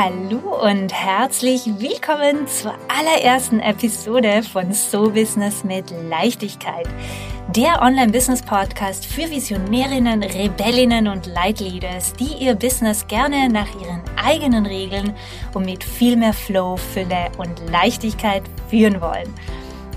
[0.00, 6.86] Hallo und herzlich willkommen zur allerersten Episode von So Business mit Leichtigkeit.
[7.48, 15.16] Der Online-Business-Podcast für Visionärinnen, Rebellinnen und Leitleaders, die ihr Business gerne nach ihren eigenen Regeln
[15.52, 19.34] und mit viel mehr Flow, Fülle und Leichtigkeit führen wollen.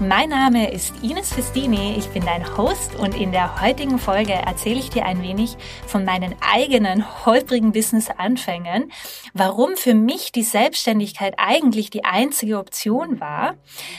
[0.02, 4.79] Mein Name ist Ines Festini, ich bin dein Host und in der heutigen Folge erzähle
[4.79, 8.91] ich dir ein wenig von meinen eigenen holprigen Business-Anfängen,
[9.36, 13.57] warum für mich die Selbstständigkeit eigentlich die einzige Option war,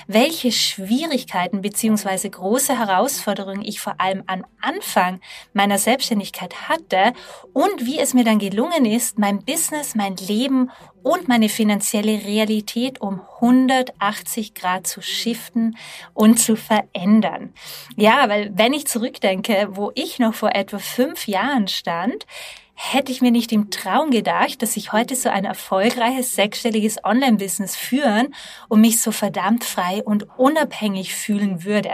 [0.09, 2.31] welche Schwierigkeiten bzw.
[2.31, 5.21] große Herausforderungen ich vor allem am Anfang
[5.53, 7.13] meiner Selbstständigkeit hatte
[7.53, 13.01] und wie es mir dann gelungen ist, mein Business, mein Leben und meine finanzielle Realität
[13.01, 15.77] um 180 Grad zu shiften
[16.15, 17.53] und zu verändern.
[17.97, 22.27] Ja, weil wenn ich zurückdenke, wo ich noch vor etwa fünf Jahren stand,
[22.75, 27.77] hätte ich mir nicht im Traum gedacht, dass ich heute so ein erfolgreiches sechsstelliges Online-Business
[27.77, 28.35] führen
[28.69, 31.93] und mich so verdammt frei und unabhängig fühlen würde.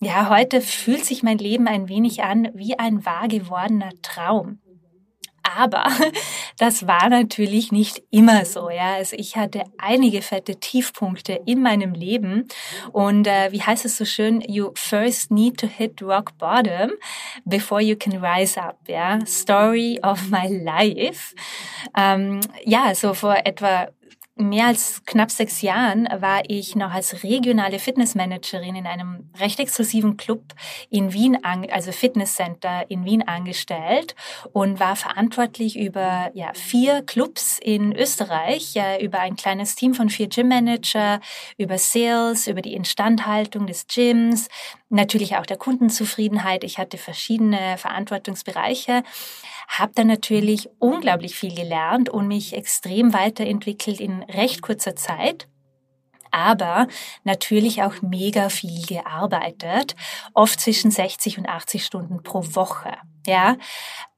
[0.00, 4.60] Ja, heute fühlt sich mein Leben ein wenig an wie ein wahr gewordener Traum.
[5.56, 5.84] Aber
[6.58, 8.70] das war natürlich nicht immer so.
[8.70, 12.46] Ja, also ich hatte einige fette Tiefpunkte in meinem Leben
[12.92, 14.40] und äh, wie heißt es so schön?
[14.40, 16.92] You first need to hit rock bottom
[17.44, 18.78] before you can rise up.
[18.88, 21.34] Ja, Story of my life.
[21.96, 23.88] Ähm, ja, so vor etwa
[24.40, 30.16] mehr als knapp sechs Jahren war ich noch als regionale Fitnessmanagerin in einem recht exklusiven
[30.16, 30.54] Club
[30.88, 34.14] in Wien, also Fitnesscenter in Wien angestellt
[34.52, 40.08] und war verantwortlich über ja, vier Clubs in Österreich, ja, über ein kleines Team von
[40.08, 41.20] vier Gymmanager,
[41.56, 44.48] über Sales, über die Instandhaltung des Gyms,
[44.90, 46.64] natürlich auch der Kundenzufriedenheit.
[46.64, 49.02] Ich hatte verschiedene Verantwortungsbereiche,
[49.68, 55.48] habe dann natürlich unglaublich viel gelernt und mich extrem weiterentwickelt in recht kurzer Zeit
[56.30, 56.86] aber
[57.24, 59.96] natürlich auch mega viel gearbeitet,
[60.34, 62.96] oft zwischen 60 und 80 Stunden pro Woche.
[63.26, 63.56] Ja,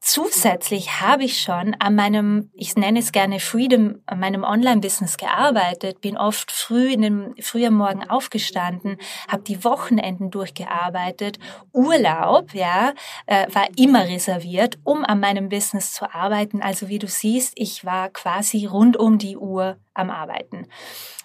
[0.03, 6.01] zusätzlich habe ich schon an meinem, ich nenne es gerne Freedom, an meinem Online-Business gearbeitet,
[6.01, 8.99] bin oft früh in den frühen Morgen aufgestanden,
[9.29, 11.39] habe die Wochenenden durchgearbeitet,
[11.73, 12.93] Urlaub, ja,
[13.27, 16.61] äh, war immer reserviert, um an meinem Business zu arbeiten.
[16.61, 20.67] Also wie du siehst, ich war quasi rund um die Uhr am Arbeiten.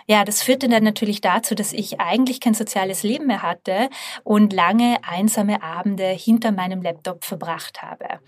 [0.10, 3.90] Ja, das führte dann natürlich dazu, dass ich eigentlich kein soziales Leben mehr hatte
[4.24, 8.22] und lange einsame Abende hinter meinem Laptop verbracht habe.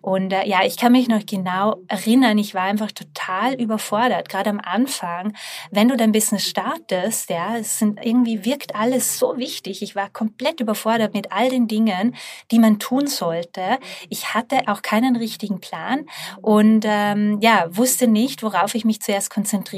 [0.00, 4.48] Und äh, ja, ich kann mich noch genau erinnern, ich war einfach total überfordert, gerade
[4.48, 5.34] am Anfang,
[5.72, 9.82] wenn du dein Business startest, ja, es sind irgendwie wirkt alles so wichtig.
[9.82, 12.14] Ich war komplett überfordert mit all den Dingen,
[12.52, 13.78] die man tun sollte.
[14.08, 16.06] Ich hatte auch keinen richtigen Plan
[16.42, 19.30] und ähm, ja, wusste nicht, worauf ich mich zuerst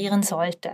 [0.06, 0.71] konzentrieren sollte.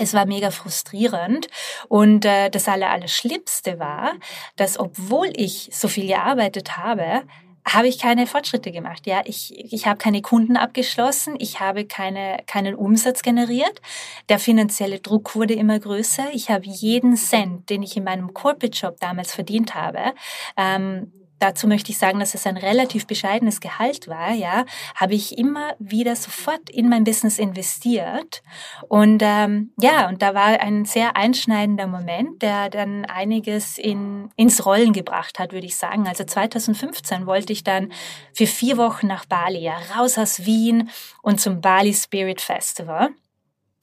[0.00, 1.48] Es war mega frustrierend
[1.88, 4.12] und äh, das aller, aller Schlimmste war,
[4.56, 7.22] dass obwohl ich so viel gearbeitet habe,
[7.66, 9.06] habe ich keine Fortschritte gemacht.
[9.06, 13.82] Ja, ich, ich habe keine Kunden abgeschlossen, ich habe keine, keinen Umsatz generiert.
[14.28, 16.28] Der finanzielle Druck wurde immer größer.
[16.32, 20.14] Ich habe jeden Cent, den ich in meinem Corporate Job damals verdient habe,
[20.56, 25.38] ähm, dazu möchte ich sagen, dass es ein relativ bescheidenes Gehalt war, ja, habe ich
[25.38, 28.42] immer wieder sofort in mein Business investiert.
[28.88, 34.64] Und ähm, ja, und da war ein sehr einschneidender Moment, der dann einiges in, ins
[34.64, 36.06] Rollen gebracht hat, würde ich sagen.
[36.06, 37.92] Also 2015 wollte ich dann
[38.32, 40.90] für vier Wochen nach Bali, ja, raus aus Wien
[41.22, 43.10] und zum Bali Spirit Festival.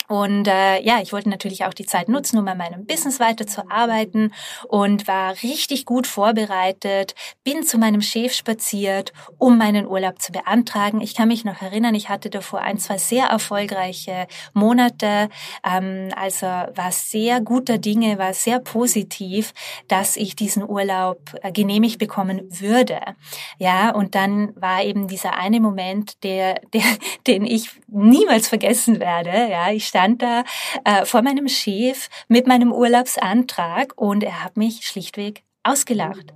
[0.07, 4.33] Und äh, ja, ich wollte natürlich auch die Zeit nutzen, um an meinem Business weiterzuarbeiten
[4.67, 11.01] und war richtig gut vorbereitet, bin zu meinem Chef spaziert, um meinen Urlaub zu beantragen.
[11.01, 15.29] Ich kann mich noch erinnern, ich hatte davor ein, zwei sehr erfolgreiche Monate,
[15.63, 19.53] ähm, also war sehr guter Dinge, war sehr positiv,
[19.87, 22.99] dass ich diesen Urlaub äh, genehmigt bekommen würde.
[23.57, 26.83] Ja, und dann war eben dieser eine Moment, der, der,
[27.27, 29.49] den ich niemals vergessen werde.
[29.49, 30.43] Ja, ich stand da
[30.83, 36.33] äh, vor meinem Chef mit meinem Urlaubsantrag und er hat mich schlichtweg ausgelacht.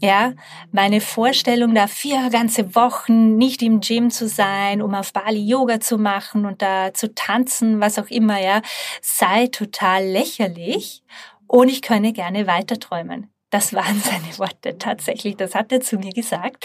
[0.00, 0.34] Ja,
[0.70, 5.80] meine Vorstellung, da vier ganze Wochen nicht im Gym zu sein, um auf Bali Yoga
[5.80, 8.62] zu machen und da zu tanzen, was auch immer, ja,
[9.02, 11.02] sei total lächerlich
[11.48, 13.28] und ich könne gerne weiter träumen.
[13.50, 15.36] Das waren seine Worte tatsächlich.
[15.36, 16.64] Das hat er zu mir gesagt.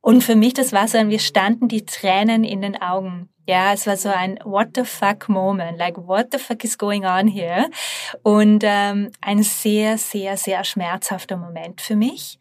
[0.00, 3.28] Und für mich, das war so wir standen die Tränen in den Augen.
[3.46, 7.06] Ja, es war so ein What the fuck Moment, like what the fuck is going
[7.06, 7.70] on here?
[8.22, 12.38] Und ähm, ein sehr, sehr, sehr schmerzhafter Moment für mich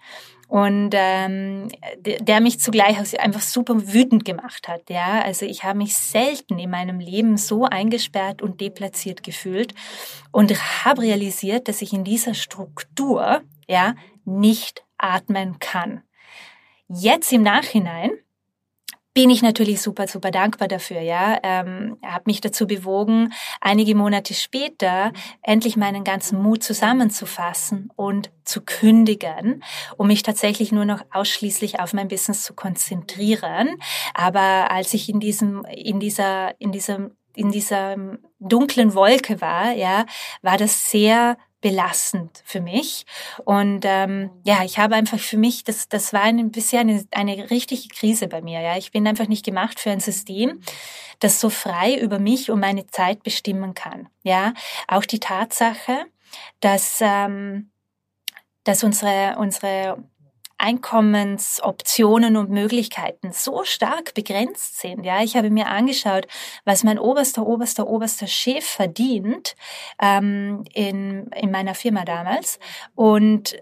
[0.48, 1.68] und ähm,
[1.98, 4.90] der mich zugleich einfach super wütend gemacht hat.
[4.90, 9.74] Ja, also ich habe mich selten in meinem Leben so eingesperrt und deplatziert gefühlt
[10.32, 10.52] und
[10.86, 16.02] habe realisiert, dass ich in dieser Struktur ja nicht atmen kann.
[16.90, 18.12] Jetzt im Nachhinein
[19.18, 21.02] bin ich natürlich super, super dankbar dafür.
[21.02, 25.12] Ja, ähm, habe mich dazu bewogen, einige Monate später
[25.42, 29.64] endlich meinen ganzen Mut zusammenzufassen und zu kündigen,
[29.98, 33.80] um mich tatsächlich nur noch ausschließlich auf mein Business zu konzentrieren.
[34.14, 37.96] Aber als ich in diesem, in dieser, in diesem in dieser
[38.40, 40.08] dunklen Wolke war, ja,
[40.42, 41.38] war das sehr
[41.68, 43.06] belastend für mich.
[43.44, 47.50] Und ähm, ja, ich habe einfach für mich, das, das war ein, bisher eine, eine
[47.50, 48.62] richtige Krise bei mir.
[48.62, 50.62] Ja, ich bin einfach nicht gemacht für ein System,
[51.20, 54.08] das so frei über mich und meine Zeit bestimmen kann.
[54.24, 54.54] Ja,
[54.88, 56.06] auch die Tatsache,
[56.62, 57.70] dass ähm,
[58.64, 60.02] dass unsere unsere
[60.58, 65.06] Einkommensoptionen und Möglichkeiten so stark begrenzt sind.
[65.06, 66.28] Ja, ich habe mir angeschaut,
[66.66, 69.56] was mein oberster, oberster, oberster Chef verdient
[70.02, 72.60] ähm, in, in meiner Firma damals
[72.96, 73.56] und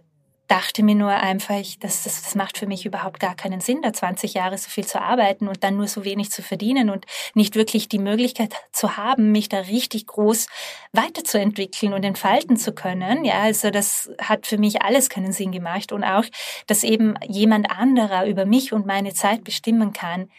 [0.48, 3.94] dachte mir nur einfach, das, das, das macht für mich überhaupt gar keinen Sinn, da
[3.94, 7.56] 20 Jahre so viel zu arbeiten und dann nur so wenig zu verdienen und nicht
[7.56, 10.48] wirklich die Möglichkeit zu haben, mich da richtig groß
[10.92, 13.26] weiterzuentwickeln und entfalten zu können.
[13.26, 16.26] Ja, also das hat für mich alles keinen Sinn gemacht und auch,
[16.68, 20.30] dass eben jemand anderer über mich und meine Zeit bestimmen kann,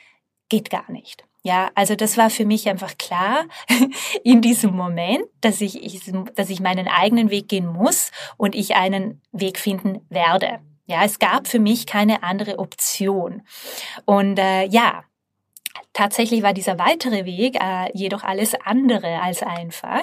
[0.48, 1.24] geht gar nicht.
[1.46, 3.44] Ja, also das war für mich einfach klar
[4.24, 6.02] in diesem Moment, dass ich,
[6.34, 10.58] dass ich meinen eigenen Weg gehen muss und ich einen Weg finden werde.
[10.86, 13.42] Ja, es gab für mich keine andere Option.
[14.06, 15.04] Und äh, ja,
[15.92, 20.02] tatsächlich war dieser weitere Weg äh, jedoch alles andere als einfach.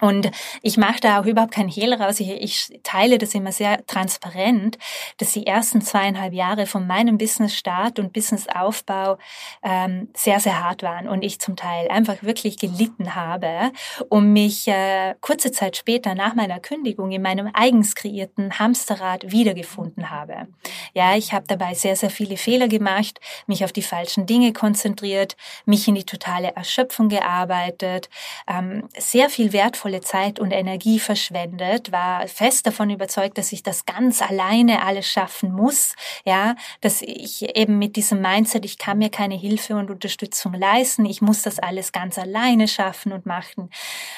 [0.00, 0.30] Und
[0.62, 2.20] ich mache da auch überhaupt keinen Hehl raus.
[2.20, 4.78] Ich, ich, teile das immer sehr transparent,
[5.18, 9.18] dass die ersten zweieinhalb Jahre von meinem Business-Start und Business-Aufbau
[9.62, 13.72] ähm, sehr, sehr hart waren und ich zum Teil einfach wirklich gelitten habe
[14.08, 20.10] und mich äh, kurze Zeit später nach meiner Kündigung in meinem eigens kreierten Hamsterrad wiedergefunden
[20.10, 20.48] habe.
[20.94, 25.36] Ja, ich habe dabei sehr, sehr viele Fehler gemacht, mich auf die falschen Dinge konzentriert,
[25.64, 28.08] mich in die totale Erschöpfung gearbeitet,
[28.48, 33.62] ähm, sehr viel wertvoll wertvolle Zeit und Energie verschwendet, war fest davon überzeugt, dass ich
[33.62, 35.94] das ganz alleine alles schaffen muss,
[36.24, 41.04] ja, dass ich eben mit diesem Mindset, ich kann mir keine Hilfe und Unterstützung leisten,
[41.04, 43.70] ich muss das alles ganz alleine schaffen und machen.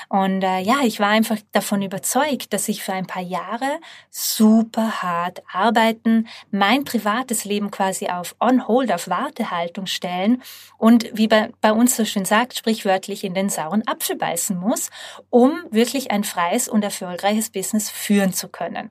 [0.08, 3.78] Und äh, ja, ich war einfach davon überzeugt, dass ich für ein paar Jahre
[4.10, 10.42] super hart arbeiten, mein privates Leben quasi auf on hold, auf Wartehaltung stellen
[10.78, 14.90] und wie bei, bei uns so schön sagt, sprichwörtlich in den sauren Apfel beißen muss,
[15.30, 18.90] um wirklich ein freies und erfolgreiches Business führen zu können.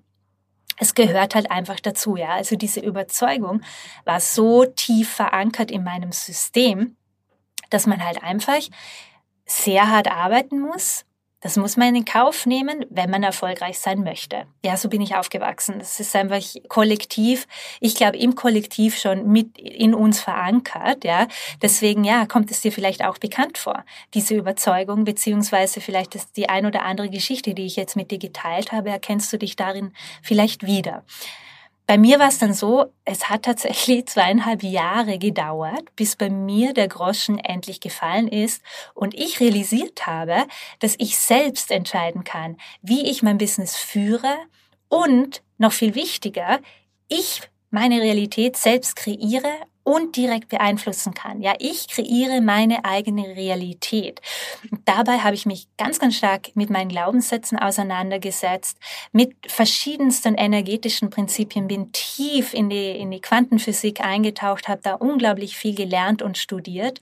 [0.80, 2.30] Es gehört halt einfach dazu, ja.
[2.30, 3.62] Also diese Überzeugung
[4.06, 6.96] war so tief verankert in meinem System,
[7.70, 8.62] dass man halt einfach
[9.46, 11.06] sehr hart arbeiten muss,
[11.42, 14.48] das muss man in Kauf nehmen, wenn man erfolgreich sein möchte.
[14.66, 15.76] Ja, so bin ich aufgewachsen.
[15.78, 17.48] Das ist einfach kollektiv,
[17.80, 21.04] ich glaube, im Kollektiv schon mit in uns verankert.
[21.04, 21.28] Ja,
[21.62, 26.50] deswegen, ja, kommt es dir vielleicht auch bekannt vor, diese Überzeugung, beziehungsweise vielleicht ist die
[26.50, 29.94] ein oder andere Geschichte, die ich jetzt mit dir geteilt habe, erkennst du dich darin
[30.24, 31.04] vielleicht wieder.
[31.88, 36.74] Bei mir war es dann so, es hat tatsächlich zweieinhalb Jahre gedauert, bis bei mir
[36.74, 38.62] der Groschen endlich gefallen ist
[38.94, 40.46] und ich realisiert habe,
[40.80, 44.36] dass ich selbst entscheiden kann, wie ich mein Business führe
[44.90, 46.60] und noch viel wichtiger,
[47.08, 49.54] ich meine Realität selbst kreiere
[49.88, 51.42] und direkt beeinflussen kann.
[51.42, 54.20] Ja, ich kreiere meine eigene Realität.
[54.84, 58.78] dabei habe ich mich ganz, ganz stark mit meinen Glaubenssätzen auseinandergesetzt,
[59.14, 65.56] mit verschiedensten energetischen Prinzipien, bin tief in die, in die Quantenphysik eingetaucht, habe da unglaublich
[65.56, 67.00] viel gelernt und studiert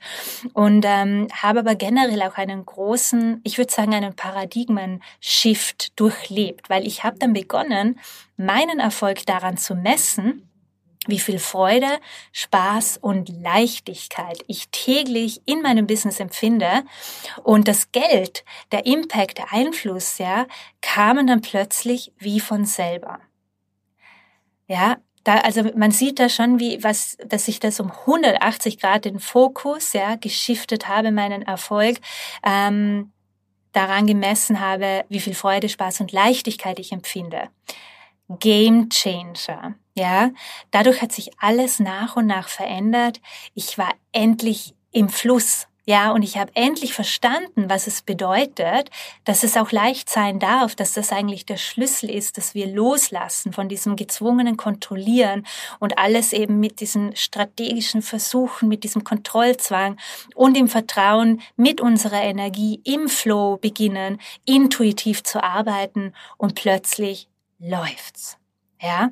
[0.52, 6.86] und ähm, habe aber generell auch einen großen, ich würde sagen, einen Paradigmen-Shift durchlebt, weil
[6.86, 7.98] ich habe dann begonnen,
[8.36, 10.45] meinen Erfolg daran zu messen,
[11.08, 11.98] wie viel Freude,
[12.32, 16.84] Spaß und Leichtigkeit ich täglich in meinem Business empfinde
[17.42, 20.46] und das Geld, der Impact, der Einfluss, ja,
[20.80, 23.20] kamen dann plötzlich wie von selber.
[24.68, 29.04] Ja, da, also man sieht da schon, wie was, dass ich das um 180 Grad
[29.04, 31.98] den Fokus, ja, geschiftet habe, meinen Erfolg,
[32.44, 33.12] ähm,
[33.72, 37.48] daran gemessen habe, wie viel Freude, Spaß und Leichtigkeit ich empfinde.
[38.28, 39.74] Game Changer.
[39.98, 40.30] Ja,
[40.72, 43.20] dadurch hat sich alles nach und nach verändert.
[43.54, 45.68] Ich war endlich im Fluss.
[45.88, 48.90] Ja, und ich habe endlich verstanden, was es bedeutet,
[49.24, 53.52] dass es auch leicht sein darf, dass das eigentlich der Schlüssel ist, dass wir loslassen
[53.52, 55.46] von diesem gezwungenen Kontrollieren
[55.78, 59.96] und alles eben mit diesen strategischen Versuchen, mit diesem Kontrollzwang
[60.34, 67.28] und im Vertrauen mit unserer Energie im Flow beginnen, intuitiv zu arbeiten und plötzlich
[67.60, 68.38] läuft's.
[68.86, 69.10] Ja,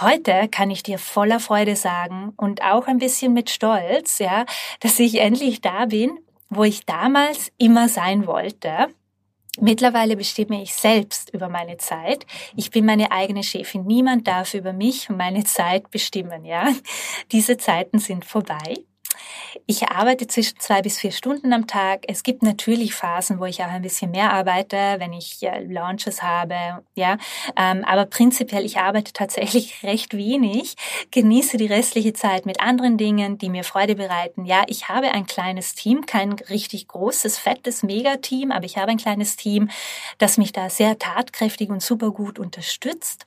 [0.00, 4.44] heute kann ich dir voller Freude sagen und auch ein bisschen mit Stolz, ja,
[4.80, 6.18] dass ich endlich da bin,
[6.50, 8.88] wo ich damals immer sein wollte.
[9.58, 12.26] Mittlerweile bestimme ich selbst über meine Zeit.
[12.56, 13.86] Ich bin meine eigene Chefin.
[13.86, 16.68] Niemand darf über mich und meine Zeit bestimmen, ja.
[17.32, 18.84] Diese Zeiten sind vorbei.
[19.66, 22.04] Ich arbeite zwischen zwei bis vier Stunden am Tag.
[22.08, 26.22] Es gibt natürlich Phasen, wo ich auch ein bisschen mehr arbeite, wenn ich äh, Launches
[26.22, 27.18] habe, ja.
[27.56, 30.76] Ähm, aber prinzipiell, ich arbeite tatsächlich recht wenig,
[31.10, 34.44] genieße die restliche Zeit mit anderen Dingen, die mir Freude bereiten.
[34.44, 38.98] Ja, ich habe ein kleines Team, kein richtig großes, fettes Megateam, aber ich habe ein
[38.98, 39.70] kleines Team,
[40.18, 43.26] das mich da sehr tatkräftig und super gut unterstützt.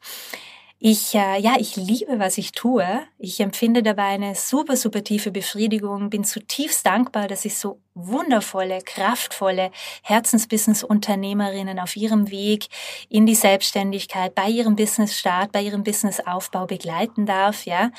[0.82, 2.86] Ich, äh, ja, ich liebe, was ich tue.
[3.18, 8.80] Ich empfinde dabei eine super, super tiefe Befriedigung, bin zutiefst dankbar, dass ich so wundervolle,
[8.82, 9.72] kraftvolle
[10.04, 12.68] Herzensbusiness-Unternehmerinnen auf ihrem Weg
[13.10, 17.66] in die Selbstständigkeit, bei ihrem Business-Start, bei ihrem Business-Aufbau begleiten darf.
[17.66, 17.92] Ja,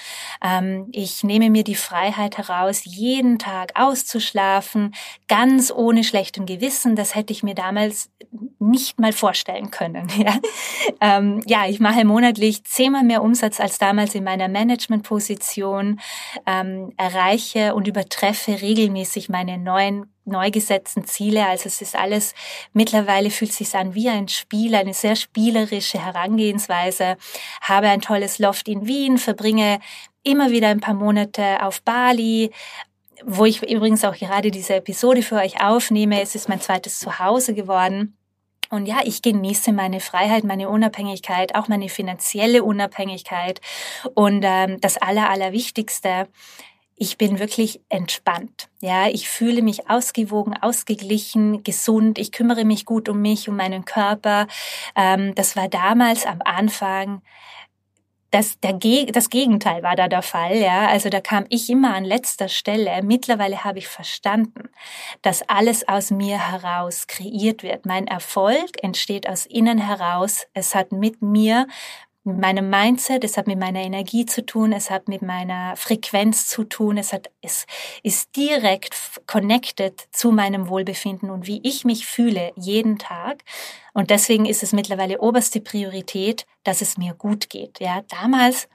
[0.43, 4.95] ähm, ich nehme mir die Freiheit heraus, jeden Tag auszuschlafen,
[5.29, 6.97] ganz ohne schlechtem Gewissen.
[6.97, 8.11] Das hätte ich mir damals
[8.59, 10.09] nicht mal vorstellen können.
[10.21, 10.39] Ja,
[11.01, 15.99] ähm, ja ich mache monatlich zehnmal mehr Umsatz als damals in meiner Management-Position,
[16.47, 21.47] ähm, erreiche und übertreffe regelmäßig meine neuen neuen neu gesetzten Ziele.
[21.47, 22.35] Also es ist alles,
[22.73, 27.17] mittlerweile fühlt es sich an wie ein Spiel, eine sehr spielerische Herangehensweise.
[27.61, 29.81] Habe ein tolles Loft in Wien, verbringe
[30.23, 32.51] immer wieder ein paar Monate auf Bali,
[33.25, 36.23] wo ich übrigens auch gerade diese Episode für euch aufnehme.
[36.23, 38.17] Es ist mein zweites Zuhause geworden.
[38.71, 43.61] Und ja, ich genieße meine Freiheit, meine Unabhängigkeit, auch meine finanzielle Unabhängigkeit.
[44.15, 46.29] Und ähm, das Aller, Allerwichtigste,
[47.03, 48.69] ich bin wirklich entspannt.
[48.83, 52.19] Ja, ich fühle mich ausgewogen, ausgeglichen, gesund.
[52.19, 54.47] Ich kümmere mich gut um mich, um meinen Körper.
[54.95, 57.23] Ähm, das war damals am Anfang
[58.31, 58.75] das, der,
[59.07, 60.87] das Gegenteil war da der Fall, ja.
[60.87, 63.03] Also da kam ich immer an letzter Stelle.
[63.03, 64.69] Mittlerweile habe ich verstanden,
[65.23, 67.87] dass alles aus mir heraus kreiert wird.
[67.87, 70.47] Mein Erfolg entsteht aus innen heraus.
[70.55, 71.67] Es hat mit mir,
[72.25, 76.49] mit meinem Mindset, es hat mit meiner Energie zu tun, es hat mit meiner Frequenz
[76.49, 77.67] zu tun, es hat, es
[78.03, 78.95] ist direkt
[79.27, 83.43] connected zu meinem Wohlbefinden und wie ich mich fühle jeden Tag.
[83.95, 87.81] Und deswegen ist es mittlerweile oberste Priorität, dass es mir gut geht.
[87.81, 88.69] Ja, damals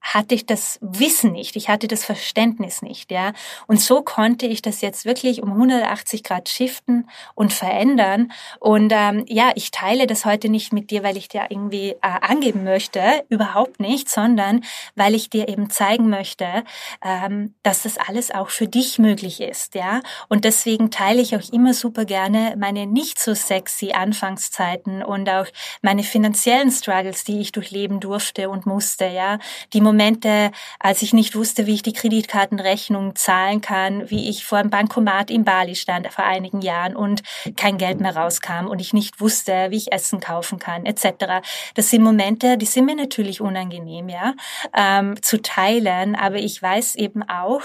[0.00, 3.32] hatte ich das Wissen nicht, ich hatte das Verständnis nicht, ja.
[3.66, 8.32] Und so konnte ich das jetzt wirklich um 180 Grad shiften und verändern.
[8.58, 11.96] Und ähm, ja, ich teile das heute nicht mit dir, weil ich dir irgendwie äh,
[12.02, 14.64] angeben möchte, überhaupt nicht, sondern
[14.96, 16.64] weil ich dir eben zeigen möchte,
[17.04, 20.00] ähm, dass das alles auch für dich möglich ist, ja.
[20.28, 25.46] Und deswegen teile ich auch immer super gerne meine nicht so sexy Anfangszeiten und auch
[25.82, 29.38] meine finanziellen Struggles, die ich durchleben durfte und musste, ja.
[29.72, 34.58] Die Momente, als ich nicht wusste, wie ich die Kreditkartenrechnung zahlen kann, wie ich vor
[34.58, 37.22] einem Bankomat in Bali stand vor einigen Jahren und
[37.56, 41.42] kein Geld mehr rauskam und ich nicht wusste, wie ich Essen kaufen kann, etc.
[41.74, 44.34] Das sind Momente, die sind mir natürlich unangenehm, ja,
[44.72, 47.62] ähm, zu teilen, aber ich weiß eben auch,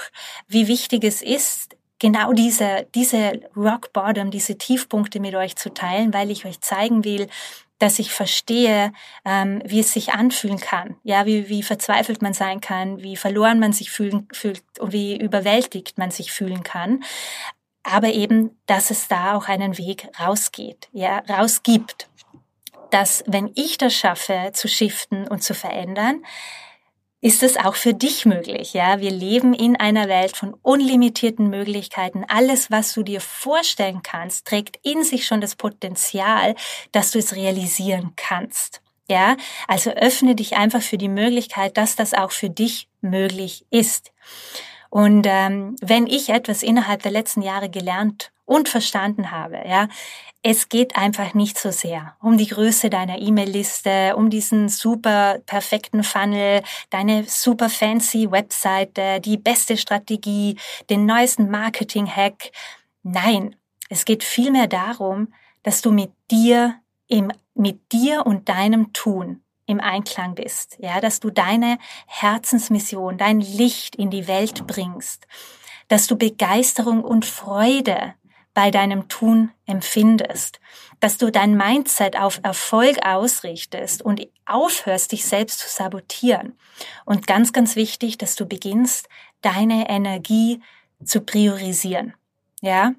[0.47, 6.13] wie wichtig es ist, genau diese, diese Rock Bottom, diese Tiefpunkte mit euch zu teilen,
[6.13, 7.27] weil ich euch zeigen will,
[7.79, 8.93] dass ich verstehe,
[9.25, 13.59] ähm, wie es sich anfühlen kann, ja, wie, wie verzweifelt man sein kann, wie verloren
[13.59, 17.03] man sich fühlen, fühlt und wie überwältigt man sich fühlen kann.
[17.83, 22.09] Aber eben, dass es da auch einen Weg rausgeht, ja, rausgibt.
[22.91, 26.23] Dass, wenn ich das schaffe, zu shiften und zu verändern,
[27.25, 28.73] ist es auch für dich möglich.
[28.73, 32.23] Ja, wir leben in einer Welt von unlimitierten Möglichkeiten.
[32.27, 36.53] Alles, was du dir vorstellen kannst, trägt in sich schon das Potenzial,
[36.91, 38.83] dass du es realisieren kannst.
[39.09, 44.11] Ja, also öffne dich einfach für die Möglichkeit, dass das auch für dich möglich ist.
[44.95, 49.89] Und ähm, wenn ich etwas innerhalb der letzten Jahre gelernt und verstanden habe, ja,
[50.41, 56.01] es geht einfach nicht so sehr um die Größe deiner E-Mail-Liste, um diesen super perfekten
[56.01, 60.55] Funnel, deine super fancy Webseite, die beste Strategie,
[60.89, 62.51] den neuesten Marketing-Hack.
[63.03, 63.57] Nein,
[63.89, 65.33] es geht vielmehr darum,
[65.63, 66.75] dass du mit dir
[67.09, 73.41] im, mit dir und deinem Tun im Einklang bist, ja, dass du deine Herzensmission, dein
[73.41, 75.27] Licht in die Welt bringst,
[75.87, 78.13] dass du Begeisterung und Freude
[78.53, 80.59] bei deinem Tun empfindest,
[80.99, 86.57] dass du dein Mindset auf Erfolg ausrichtest und aufhörst, dich selbst zu sabotieren.
[87.03, 89.09] Und ganz, ganz wichtig, dass du beginnst,
[89.41, 90.61] deine Energie
[91.03, 92.13] zu priorisieren.
[92.61, 92.93] Ja,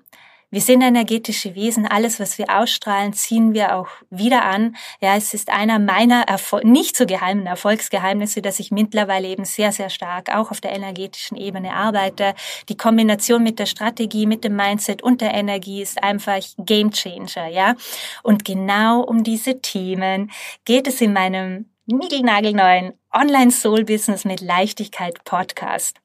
[0.57, 1.87] wir sind energetische Wesen.
[1.87, 4.75] Alles, was wir ausstrahlen, ziehen wir auch wieder an.
[5.03, 9.71] Ja, es ist einer meiner Erfol nicht so geheimen Erfolgsgeheimnisse, dass ich mittlerweile eben sehr,
[9.71, 12.33] sehr stark auch auf der energetischen Ebene arbeite.
[12.71, 17.49] Die Kombination mit der Strategie, mit dem Mindset und der Energie ist einfach Game Changer.
[17.49, 17.75] Ja,
[18.23, 20.31] und genau um diese Themen
[20.65, 25.99] geht es in meinem niegelnagelneuen Online Soul Business mit Leichtigkeit Podcast.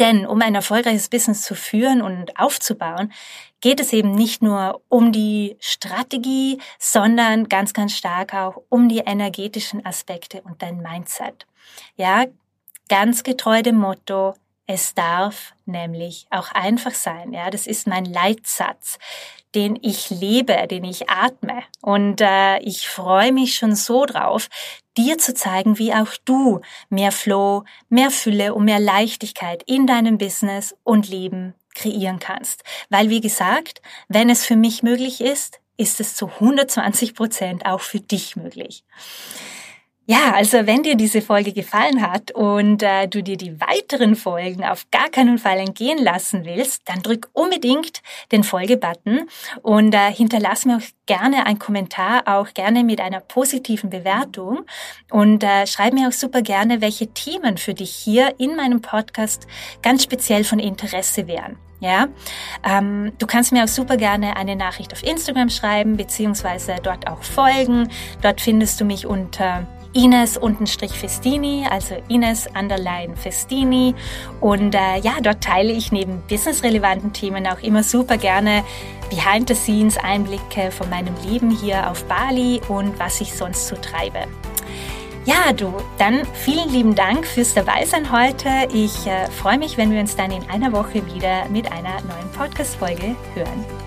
[0.00, 3.12] Denn um ein erfolgreiches Business zu führen und aufzubauen,
[3.60, 8.98] geht es eben nicht nur um die Strategie, sondern ganz, ganz stark auch um die
[8.98, 11.46] energetischen Aspekte und dein Mindset.
[11.96, 12.26] Ja,
[12.88, 14.34] ganz getreu dem Motto,
[14.66, 17.32] es darf nämlich auch einfach sein.
[17.32, 18.98] Ja, das ist mein Leitsatz,
[19.54, 21.62] den ich lebe, den ich atme.
[21.82, 24.48] Und äh, ich freue mich schon so drauf,
[24.96, 30.18] dir zu zeigen, wie auch du mehr Flow, mehr Fülle und mehr Leichtigkeit in deinem
[30.18, 32.62] Business und Leben kreieren kannst.
[32.88, 37.80] Weil, wie gesagt, wenn es für mich möglich ist, ist es zu 120 Prozent auch
[37.80, 38.84] für dich möglich.
[40.10, 44.64] Ja, also wenn dir diese Folge gefallen hat und äh, du dir die weiteren Folgen
[44.64, 48.02] auf gar keinen Fall entgehen lassen willst, dann drück unbedingt
[48.32, 49.28] den Folge-Button
[49.62, 54.62] und äh, hinterlass mir auch gerne einen Kommentar, auch gerne mit einer positiven Bewertung
[55.12, 59.46] und äh, schreib mir auch super gerne, welche Themen für dich hier in meinem Podcast
[59.80, 61.56] ganz speziell von Interesse wären.
[61.78, 62.08] Ja,
[62.68, 67.22] ähm, du kannst mir auch super gerne eine Nachricht auf Instagram schreiben beziehungsweise dort auch
[67.22, 67.88] folgen.
[68.22, 73.94] Dort findest du mich unter Ines untenstrich Festini, also Ines underline Festini.
[74.40, 78.64] Und äh, ja, dort teile ich neben businessrelevanten Themen auch immer super gerne
[79.10, 83.76] Behind the Scenes Einblicke von meinem Leben hier auf Bali und was ich sonst so
[83.76, 84.26] treibe.
[85.26, 88.48] Ja, du, dann vielen lieben Dank fürs Dabeisein heute.
[88.72, 92.30] Ich äh, freue mich, wenn wir uns dann in einer Woche wieder mit einer neuen
[92.36, 93.79] Podcast-Folge hören.